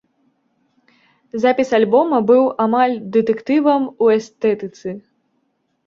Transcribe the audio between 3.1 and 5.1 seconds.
дэтэктывам у эстэтыцы.